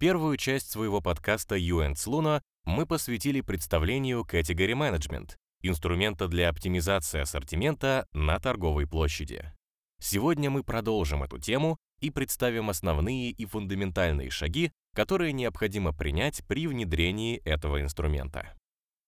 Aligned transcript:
Первую 0.00 0.36
часть 0.36 0.70
своего 0.70 1.00
подкаста 1.00 1.56
UN 1.56 1.94
Luna 2.06 2.40
мы 2.64 2.86
посвятили 2.86 3.40
представлению 3.40 4.20
Category 4.20 4.74
Management, 4.74 5.32
инструмента 5.60 6.28
для 6.28 6.50
оптимизации 6.50 7.18
ассортимента 7.18 8.06
на 8.12 8.38
торговой 8.38 8.86
площади. 8.86 9.52
Сегодня 10.00 10.50
мы 10.50 10.62
продолжим 10.62 11.24
эту 11.24 11.40
тему 11.40 11.78
и 11.98 12.10
представим 12.10 12.70
основные 12.70 13.32
и 13.32 13.44
фундаментальные 13.44 14.30
шаги, 14.30 14.70
которые 14.94 15.32
необходимо 15.32 15.92
принять 15.92 16.46
при 16.46 16.68
внедрении 16.68 17.38
этого 17.38 17.82
инструмента. 17.82 18.56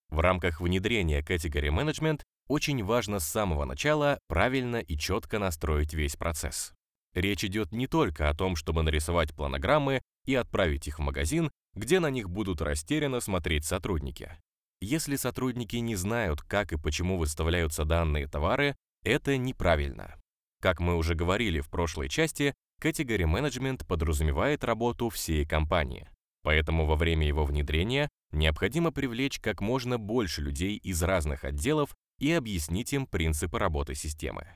В 0.09 0.19
рамках 0.19 0.59
внедрения 0.59 1.21
Category 1.21 1.69
Management 1.69 2.23
очень 2.49 2.83
важно 2.83 3.19
с 3.19 3.27
самого 3.29 3.63
начала 3.63 4.19
правильно 4.27 4.81
и 4.81 4.97
четко 4.97 5.39
настроить 5.39 5.93
весь 5.93 6.17
процесс. 6.17 6.73
Речь 7.13 7.45
идет 7.45 7.71
не 7.71 7.87
только 7.87 8.29
о 8.29 8.33
том, 8.33 8.57
чтобы 8.57 8.83
нарисовать 8.83 9.33
планограммы 9.33 10.01
и 10.25 10.35
отправить 10.35 10.87
их 10.87 10.99
в 10.99 11.01
магазин, 11.01 11.51
где 11.73 11.99
на 11.99 12.09
них 12.09 12.29
будут 12.29 12.61
растерянно 12.61 13.19
смотреть 13.19 13.65
сотрудники. 13.65 14.37
Если 14.81 15.15
сотрудники 15.15 15.75
не 15.77 15.95
знают, 15.95 16.41
как 16.41 16.73
и 16.73 16.77
почему 16.77 17.17
выставляются 17.17 17.85
данные 17.85 18.27
товары, 18.27 18.75
это 19.03 19.37
неправильно. 19.37 20.15
Как 20.59 20.79
мы 20.79 20.95
уже 20.95 21.15
говорили 21.15 21.59
в 21.59 21.69
прошлой 21.69 22.09
части, 22.09 22.53
Category 22.81 23.23
Management 23.23 23.85
подразумевает 23.85 24.63
работу 24.63 25.09
всей 25.09 25.45
компании. 25.45 26.09
Поэтому 26.43 26.85
во 26.85 26.95
время 26.95 27.27
его 27.27 27.45
внедрения 27.45 28.09
необходимо 28.31 28.91
привлечь 28.91 29.39
как 29.39 29.61
можно 29.61 29.99
больше 29.99 30.41
людей 30.41 30.77
из 30.77 31.01
разных 31.03 31.43
отделов 31.43 31.95
и 32.19 32.31
объяснить 32.31 32.93
им 32.93 33.05
принципы 33.05 33.59
работы 33.59 33.93
системы. 33.93 34.47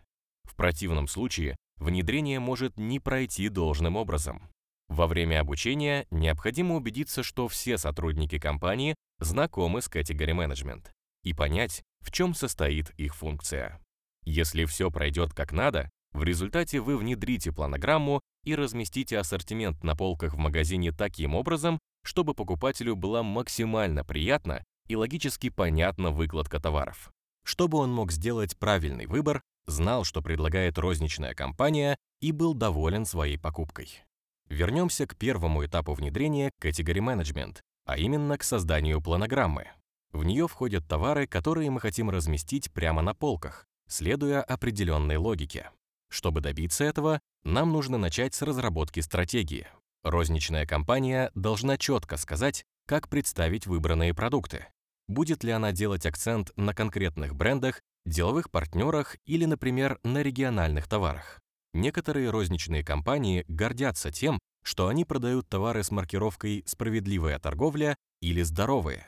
В 0.44 0.56
противном 0.56 1.08
случае 1.08 1.56
внедрение 1.78 2.40
может 2.40 2.78
не 2.78 3.00
пройти 3.00 3.50
должным 3.50 3.96
образом. 3.96 4.50
Во 4.96 5.08
время 5.08 5.42
обучения 5.42 6.08
необходимо 6.10 6.76
убедиться, 6.76 7.22
что 7.22 7.50
все 7.50 7.78
сотрудники 7.78 8.40
компании 8.40 8.96
знакомы 9.20 9.82
с 9.82 9.90
Category 9.90 10.32
Management 10.32 10.86
и 11.22 11.34
понять, 11.34 11.84
в 12.00 12.12
чем 12.12 12.34
состоит 12.34 12.92
их 12.92 13.14
функция. 13.14 13.82
Если 14.24 14.64
все 14.64 14.90
пройдет 14.90 15.34
как 15.34 15.52
надо, 15.52 15.90
в 16.14 16.24
результате 16.24 16.80
вы 16.80 16.96
внедрите 16.96 17.52
планограмму 17.52 18.22
и 18.46 18.56
разместите 18.56 19.20
ассортимент 19.20 19.84
на 19.84 19.98
полках 19.98 20.36
в 20.36 20.38
магазине 20.38 20.94
таким 20.94 21.36
образом, 21.36 21.78
чтобы 22.06 22.34
покупателю 22.34 22.96
была 22.96 23.22
максимально 23.22 24.06
приятна 24.06 24.64
и 24.88 24.96
логически 24.96 25.50
понятна 25.50 26.12
выкладка 26.12 26.62
товаров 26.62 27.12
чтобы 27.46 27.78
он 27.78 27.94
мог 27.94 28.12
сделать 28.12 28.58
правильный 28.58 29.06
выбор, 29.06 29.44
знал, 29.68 30.04
что 30.04 30.22
предлагает 30.22 30.78
розничная 30.78 31.36
компания 31.36 31.96
и 32.20 32.32
был 32.32 32.54
доволен 32.54 33.06
своей 33.06 33.38
покупкой. 33.38 34.04
Вернемся 34.50 35.08
к 35.08 35.16
первому 35.16 35.66
этапу 35.66 35.94
внедрения 35.94 36.52
Category 36.62 37.00
Management, 37.00 37.58
а 37.86 37.98
именно 37.98 38.38
к 38.38 38.44
созданию 38.44 39.02
планограммы. 39.02 39.68
В 40.12 40.24
нее 40.24 40.48
входят 40.48 40.88
товары, 40.88 41.28
которые 41.28 41.70
мы 41.72 41.80
хотим 41.80 42.10
разместить 42.10 42.72
прямо 42.72 43.02
на 43.02 43.14
полках, 43.14 43.66
следуя 43.88 44.42
определенной 44.42 45.18
логике. 45.18 45.72
Чтобы 46.10 46.42
добиться 46.42 46.84
этого, 46.84 47.20
нам 47.44 47.72
нужно 47.72 47.98
начать 47.98 48.34
с 48.34 48.42
разработки 48.42 49.00
стратегии. 49.00 49.68
Розничная 50.04 50.66
компания 50.66 51.32
должна 51.36 51.78
четко 51.78 52.18
сказать, 52.18 52.64
как 52.88 53.10
представить 53.10 53.66
выбранные 53.66 54.14
продукты, 54.14 54.68
Будет 55.08 55.44
ли 55.44 55.52
она 55.52 55.72
делать 55.72 56.06
акцент 56.06 56.52
на 56.56 56.74
конкретных 56.74 57.36
брендах, 57.36 57.82
деловых 58.06 58.50
партнерах 58.50 59.18
или, 59.26 59.46
например, 59.46 60.00
на 60.04 60.24
региональных 60.24 60.88
товарах? 60.88 61.42
Некоторые 61.76 62.30
розничные 62.30 62.84
компании 62.84 63.46
гордятся 63.48 64.12
тем, 64.12 64.40
что 64.64 64.88
они 64.88 65.06
продают 65.06 65.48
товары 65.48 65.84
с 65.84 65.92
маркировкой 65.92 66.64
«справедливая 66.66 67.38
торговля» 67.38 67.96
или 68.22 68.42
«здоровые». 68.42 69.08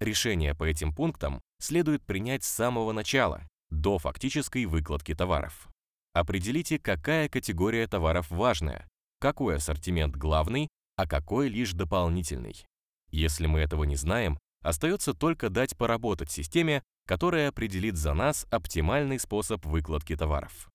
Решение 0.00 0.54
по 0.54 0.64
этим 0.64 0.94
пунктам 0.94 1.40
следует 1.60 2.04
принять 2.04 2.44
с 2.44 2.48
самого 2.48 2.92
начала, 2.92 3.46
до 3.70 3.98
фактической 3.98 4.64
выкладки 4.64 5.14
товаров. 5.14 5.68
Определите, 6.14 6.78
какая 6.78 7.28
категория 7.28 7.86
товаров 7.86 8.30
важная, 8.30 8.88
какой 9.20 9.56
ассортимент 9.56 10.16
главный, 10.16 10.68
а 10.96 11.06
какой 11.06 11.48
лишь 11.48 11.74
дополнительный. 11.74 12.64
Если 13.10 13.46
мы 13.46 13.60
этого 13.60 13.84
не 13.84 13.96
знаем, 13.96 14.38
Остается 14.62 15.14
только 15.14 15.50
дать 15.50 15.76
поработать 15.76 16.30
системе, 16.30 16.82
которая 17.06 17.48
определит 17.48 17.96
за 17.96 18.14
нас 18.14 18.46
оптимальный 18.50 19.18
способ 19.18 19.64
выкладки 19.64 20.16
товаров. 20.16 20.68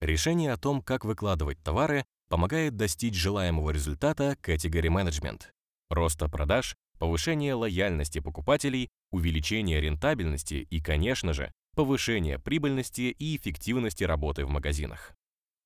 Решение 0.00 0.52
о 0.52 0.56
том, 0.56 0.80
как 0.80 1.04
выкладывать 1.04 1.58
товары, 1.62 2.04
помогает 2.28 2.76
достичь 2.76 3.16
желаемого 3.16 3.70
результата 3.70 4.36
Category 4.42 4.88
Management. 4.88 5.42
Роста 5.90 6.28
продаж, 6.28 6.76
повышение 6.98 7.54
лояльности 7.54 8.20
покупателей, 8.20 8.90
увеличение 9.10 9.80
рентабельности 9.80 10.66
и, 10.70 10.80
конечно 10.80 11.32
же, 11.32 11.52
повышение 11.74 12.38
прибыльности 12.38 13.14
и 13.18 13.36
эффективности 13.36 14.04
работы 14.04 14.44
в 14.44 14.50
магазинах. 14.50 15.14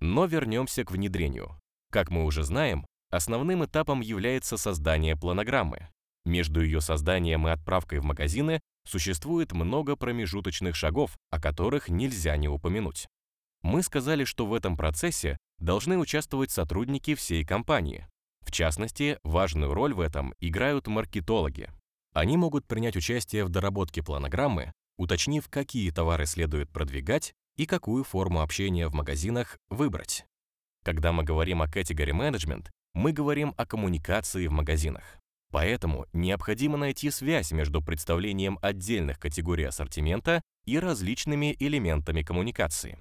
Но 0.01 0.25
вернемся 0.25 0.85
к 0.85 0.93
внедрению. 0.93 1.61
Как 1.91 2.11
мы 2.11 2.25
уже 2.25 2.43
знаем, 2.43 2.87
основным 3.11 3.65
этапом 3.65 4.01
является 4.01 4.57
создание 4.57 5.15
планограммы. 5.15 5.89
Между 6.25 6.63
ее 6.63 6.81
созданием 6.81 7.47
и 7.49 7.51
отправкой 7.51 7.99
в 7.99 8.05
магазины 8.05 8.61
существует 8.89 9.53
много 9.53 9.95
промежуточных 9.97 10.75
шагов, 10.75 11.17
о 11.31 11.41
которых 11.41 11.89
нельзя 11.89 12.37
не 12.37 12.49
упомянуть. 12.49 13.09
Мы 13.63 13.83
сказали, 13.83 14.25
что 14.25 14.47
в 14.47 14.55
этом 14.55 14.77
процессе 14.77 15.39
должны 15.59 15.99
участвовать 15.99 16.51
сотрудники 16.51 17.15
всей 17.15 17.45
компании. 17.45 18.07
В 18.45 18.51
частности, 18.51 19.19
важную 19.23 19.73
роль 19.73 19.95
в 19.95 20.01
этом 20.01 20.35
играют 20.41 20.89
маркетологи. 20.89 21.71
Они 22.13 22.37
могут 22.37 22.67
принять 22.67 22.97
участие 22.97 23.45
в 23.45 23.49
доработке 23.49 24.03
планограммы, 24.03 24.73
уточнив, 24.99 25.49
какие 25.49 25.91
товары 25.91 26.27
следует 26.27 26.71
продвигать 26.71 27.33
и 27.57 27.67
какую 27.67 28.05
форму 28.05 28.43
общения 28.43 28.89
в 28.89 28.95
магазинах 28.95 29.59
выбрать. 29.71 30.27
Когда 30.85 31.13
мы 31.13 31.23
говорим 31.23 31.63
о 31.63 31.67
category 31.67 32.11
management, 32.11 32.69
мы 32.95 33.13
говорим 33.13 33.55
о 33.57 33.65
коммуникации 33.65 34.49
в 34.49 34.53
магазинах. 34.53 35.05
Поэтому 35.51 36.07
необходимо 36.13 36.77
найти 36.77 37.11
связь 37.11 37.53
между 37.53 37.83
представлением 37.83 38.59
отдельных 38.63 39.19
категорий 39.19 39.65
ассортимента 39.65 40.43
и 40.65 40.79
различными 40.79 41.55
элементами 41.59 42.23
коммуникации. 42.23 42.99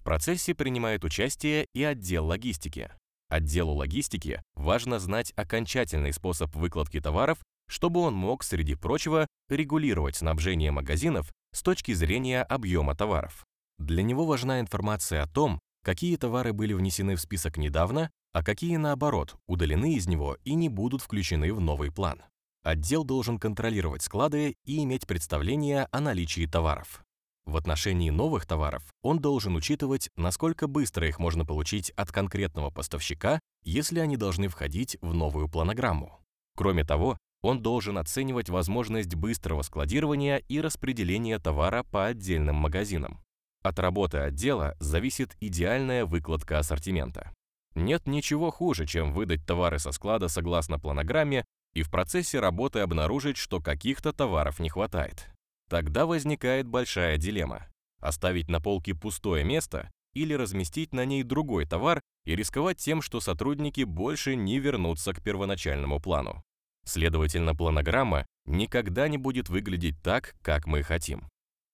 В 0.00 0.02
процессе 0.02 0.54
принимает 0.54 1.04
участие 1.04 1.66
и 1.74 1.84
отдел 1.84 2.26
логистики. 2.26 2.90
Отделу 3.28 3.74
логистики 3.74 4.42
важно 4.54 4.98
знать 4.98 5.32
окончательный 5.36 6.12
способ 6.12 6.54
выкладки 6.56 7.00
товаров, 7.00 7.38
чтобы 7.68 8.00
он 8.00 8.14
мог, 8.14 8.42
среди 8.42 8.74
прочего, 8.74 9.26
регулировать 9.48 10.16
снабжение 10.16 10.72
магазинов 10.72 11.30
с 11.52 11.62
точки 11.62 11.92
зрения 11.92 12.42
объема 12.42 12.96
товаров. 12.96 13.44
Для 13.78 14.02
него 14.02 14.24
важна 14.24 14.58
информация 14.58 15.22
о 15.22 15.28
том, 15.28 15.60
какие 15.84 16.16
товары 16.16 16.52
были 16.52 16.72
внесены 16.72 17.14
в 17.14 17.20
список 17.20 17.56
недавно 17.56 18.10
а 18.32 18.42
какие, 18.42 18.76
наоборот, 18.76 19.36
удалены 19.46 19.94
из 19.94 20.06
него 20.06 20.36
и 20.44 20.54
не 20.54 20.68
будут 20.68 21.02
включены 21.02 21.52
в 21.52 21.60
новый 21.60 21.90
план. 21.90 22.22
Отдел 22.62 23.04
должен 23.04 23.38
контролировать 23.38 24.02
склады 24.02 24.56
и 24.64 24.82
иметь 24.84 25.06
представление 25.06 25.88
о 25.90 26.00
наличии 26.00 26.46
товаров. 26.46 27.02
В 27.50 27.56
отношении 27.56 28.10
новых 28.10 28.46
товаров 28.46 28.84
он 29.02 29.18
должен 29.18 29.56
учитывать, 29.56 30.08
насколько 30.14 30.68
быстро 30.68 31.08
их 31.08 31.18
можно 31.18 31.44
получить 31.44 31.90
от 31.96 32.12
конкретного 32.12 32.70
поставщика, 32.70 33.40
если 33.64 33.98
они 33.98 34.16
должны 34.16 34.46
входить 34.46 34.96
в 35.00 35.14
новую 35.14 35.48
планограмму. 35.48 36.20
Кроме 36.56 36.84
того, 36.84 37.18
он 37.42 37.60
должен 37.60 37.98
оценивать 37.98 38.50
возможность 38.50 39.16
быстрого 39.16 39.62
складирования 39.62 40.36
и 40.36 40.60
распределения 40.60 41.40
товара 41.40 41.82
по 41.82 42.06
отдельным 42.06 42.54
магазинам. 42.54 43.18
От 43.64 43.80
работы 43.80 44.18
отдела 44.18 44.76
зависит 44.78 45.36
идеальная 45.40 46.06
выкладка 46.06 46.60
ассортимента. 46.60 47.34
Нет 47.74 48.06
ничего 48.06 48.52
хуже, 48.52 48.86
чем 48.86 49.12
выдать 49.12 49.44
товары 49.44 49.80
со 49.80 49.90
склада 49.90 50.28
согласно 50.28 50.78
планограмме 50.78 51.44
и 51.74 51.82
в 51.82 51.90
процессе 51.90 52.38
работы 52.38 52.78
обнаружить, 52.78 53.38
что 53.38 53.60
каких-то 53.60 54.12
товаров 54.12 54.60
не 54.60 54.68
хватает. 54.68 55.28
Тогда 55.70 56.04
возникает 56.04 56.66
большая 56.66 57.16
дилемма. 57.16 57.68
Оставить 58.00 58.48
на 58.48 58.60
полке 58.60 58.92
пустое 58.92 59.44
место 59.44 59.88
или 60.14 60.34
разместить 60.34 60.92
на 60.92 61.04
ней 61.04 61.22
другой 61.22 61.64
товар 61.64 62.00
и 62.24 62.34
рисковать 62.34 62.78
тем, 62.78 63.00
что 63.00 63.20
сотрудники 63.20 63.84
больше 63.84 64.34
не 64.34 64.58
вернутся 64.58 65.14
к 65.14 65.22
первоначальному 65.22 66.00
плану. 66.00 66.42
Следовательно, 66.84 67.54
планограмма 67.54 68.26
никогда 68.46 69.06
не 69.06 69.16
будет 69.16 69.48
выглядеть 69.48 70.02
так, 70.02 70.34
как 70.42 70.66
мы 70.66 70.82
хотим. 70.82 71.28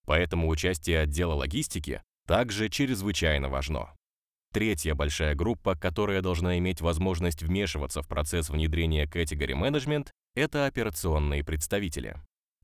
Поэтому 0.05 0.49
участие 0.49 1.01
отдела 1.01 1.33
логистики 1.33 2.03
также 2.27 2.69
чрезвычайно 2.69 3.49
важно. 3.49 3.97
Третья 4.53 4.95
большая 4.95 5.35
группа, 5.35 5.75
которая 5.75 6.21
должна 6.21 6.59
иметь 6.59 6.83
возможность 6.83 7.43
вмешиваться 7.43 8.03
в 8.03 8.09
процесс 8.09 8.51
внедрения 8.51 9.07
Category 9.07 9.59
Management, 9.59 10.09
это 10.35 10.67
операционные 10.67 11.43
представители. 11.43 12.17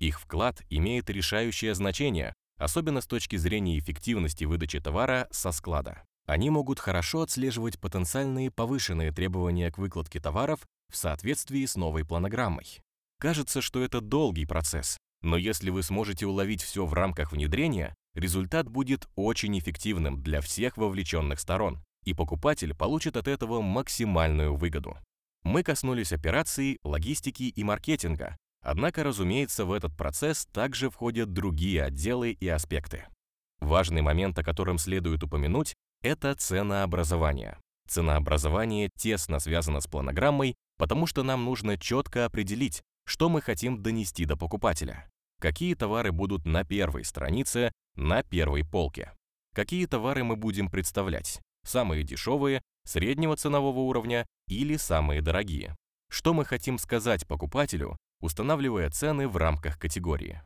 Их 0.02 0.19
вклад 0.19 0.60
имеет 0.69 1.08
решающее 1.10 1.76
значение, 1.76 2.34
особенно 2.58 3.00
с 3.00 3.06
точки 3.06 3.37
зрения 3.37 3.78
эффективности 3.78 4.43
выдачи 4.43 4.81
товара 4.81 5.28
со 5.31 5.52
склада. 5.52 6.02
Они 6.26 6.50
могут 6.50 6.81
хорошо 6.81 7.22
отслеживать 7.22 7.78
потенциальные 7.78 8.50
повышенные 8.50 9.12
требования 9.12 9.70
к 9.70 9.78
выкладке 9.78 10.19
товаров 10.19 10.66
в 10.90 10.96
соответствии 10.96 11.64
с 11.64 11.76
новой 11.76 12.04
планограммой. 12.04 12.81
Кажется, 13.20 13.60
что 13.60 13.81
это 13.81 14.00
долгий 14.00 14.44
процесс, 14.44 14.99
но 15.20 15.37
если 15.37 15.70
вы 15.70 15.84
сможете 15.84 16.26
уловить 16.26 16.62
все 16.62 16.84
в 16.84 16.93
рамках 16.94 17.31
внедрения, 17.31 17.94
результат 18.14 18.69
будет 18.69 19.06
очень 19.14 19.56
эффективным 19.56 20.20
для 20.20 20.40
всех 20.40 20.76
вовлеченных 20.78 21.38
сторон, 21.38 21.81
и 22.02 22.12
покупатель 22.12 22.75
получит 22.75 23.16
от 23.16 23.28
этого 23.28 23.60
максимальную 23.60 24.56
выгоду. 24.56 24.99
Мы 25.44 25.62
коснулись 25.62 26.12
операций, 26.12 26.81
логистики 26.82 27.44
и 27.44 27.62
маркетинга, 27.62 28.37
однако, 28.62 29.05
разумеется, 29.05 29.64
в 29.64 29.73
этот 29.73 29.97
процесс 29.97 30.47
также 30.47 30.91
входят 30.91 31.32
другие 31.32 31.85
отделы 31.85 32.31
и 32.32 32.49
аспекты. 32.49 33.05
Важный 33.61 34.03
момент, 34.03 34.38
о 34.38 34.44
котором 34.44 34.79
следует 34.79 35.23
упомянуть, 35.23 35.75
это 36.03 36.35
ценообразование. 36.35 37.59
Ценообразование 37.88 38.91
тесно 38.97 39.38
связано 39.38 39.81
с 39.81 39.87
планограммой, 39.87 40.55
потому 40.79 41.06
что 41.06 41.23
нам 41.23 41.44
нужно 41.44 41.79
четко 41.79 42.25
определить, 42.25 42.82
что 43.06 43.29
мы 43.29 43.41
хотим 43.41 43.82
донести 43.82 44.25
до 44.25 44.37
покупателя. 44.37 45.09
Какие 45.41 45.75
товары 45.75 46.12
будут 46.12 46.44
на 46.44 46.64
первой 46.64 47.05
странице, 47.05 47.73
на 47.97 48.23
первой 48.23 48.64
полке. 48.64 49.12
Какие 49.55 49.87
товары 49.87 50.25
мы 50.25 50.37
будем 50.37 50.70
представлять, 50.70 51.41
самые 51.64 52.05
дешевые, 52.05 52.62
среднего 52.85 53.37
ценового 53.37 53.81
уровня 53.81 54.26
или 54.49 54.76
самые 54.76 55.20
дорогие. 55.20 55.76
Что 56.11 56.32
мы 56.32 56.44
хотим 56.44 56.79
сказать 56.79 57.26
покупателю, 57.26 57.97
устанавливая 58.23 58.89
цены 58.89 59.29
в 59.29 59.37
рамках 59.37 59.79
категории. 59.79 60.41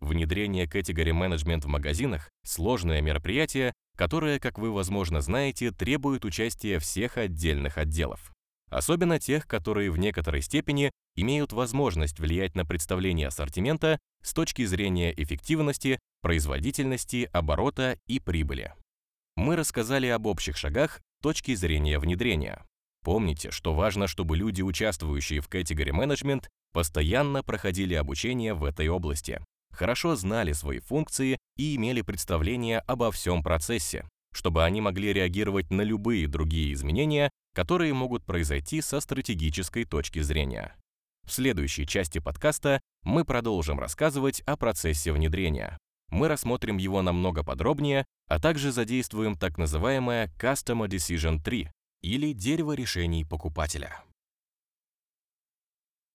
Внедрение 0.00 0.66
Category 0.66 1.12
Management 1.12 1.62
в 1.62 1.66
магазинах– 1.66 2.30
сложное 2.44 3.02
мероприятие, 3.02 3.74
которое, 3.96 4.38
как 4.38 4.58
вы, 4.58 4.70
возможно, 4.70 5.20
знаете, 5.20 5.70
требует 5.72 6.24
участия 6.24 6.78
всех 6.78 7.18
отдельных 7.18 7.76
отделов. 7.76 8.32
Особенно 8.68 9.18
тех, 9.18 9.46
которые 9.46 9.90
в 9.90 9.98
некоторой 9.98 10.42
степени 10.42 10.90
имеют 11.14 11.52
возможность 11.52 12.18
влиять 12.18 12.54
на 12.54 12.64
представление 12.64 13.28
ассортимента 13.28 13.98
с 14.22 14.32
точки 14.34 14.64
зрения 14.64 15.12
эффективности, 15.16 15.98
производительности, 16.20 17.28
оборота 17.32 17.98
и 18.06 18.18
прибыли. 18.18 18.74
Мы 19.36 19.56
рассказали 19.56 20.06
об 20.08 20.26
общих 20.26 20.56
шагах 20.56 21.00
точки 21.22 21.54
зрения 21.54 21.98
внедрения. 21.98 22.64
Помните, 23.02 23.50
что 23.50 23.72
важно, 23.72 24.08
чтобы 24.08 24.36
люди, 24.36 24.62
участвующие 24.62 25.40
в 25.40 25.48
Category 25.48 25.90
Management, 25.90 26.46
постоянно 26.76 27.42
проходили 27.42 27.94
обучение 27.94 28.52
в 28.52 28.62
этой 28.62 28.88
области, 28.88 29.42
хорошо 29.72 30.14
знали 30.14 30.52
свои 30.52 30.80
функции 30.80 31.38
и 31.56 31.74
имели 31.74 32.02
представление 32.02 32.80
обо 32.80 33.10
всем 33.10 33.42
процессе, 33.42 34.06
чтобы 34.30 34.62
они 34.62 34.82
могли 34.82 35.14
реагировать 35.14 35.70
на 35.70 35.80
любые 35.80 36.28
другие 36.28 36.74
изменения, 36.74 37.30
которые 37.54 37.94
могут 37.94 38.26
произойти 38.26 38.82
со 38.82 39.00
стратегической 39.00 39.86
точки 39.86 40.20
зрения. 40.20 40.76
В 41.26 41.32
следующей 41.32 41.86
части 41.86 42.18
подкаста 42.18 42.82
мы 43.02 43.24
продолжим 43.24 43.80
рассказывать 43.80 44.40
о 44.40 44.58
процессе 44.58 45.12
внедрения. 45.12 45.78
Мы 46.10 46.28
рассмотрим 46.28 46.76
его 46.76 47.00
намного 47.00 47.42
подробнее, 47.42 48.04
а 48.28 48.38
также 48.38 48.70
задействуем 48.70 49.34
так 49.34 49.56
называемое 49.56 50.30
Customer 50.38 50.86
Decision 50.88 51.42
Tree 51.42 51.70
или 52.02 52.34
дерево 52.34 52.74
решений 52.74 53.24
покупателя. 53.24 54.02